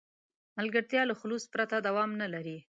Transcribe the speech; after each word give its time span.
ملګرتیا 0.57 1.01
له 1.09 1.15
خلوص 1.19 1.43
پرته 1.53 1.75
دوام 1.87 2.11
نه 2.21 2.27
لري. 2.33 2.57